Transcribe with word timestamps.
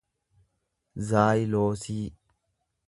zaayiloosii 1.11 2.03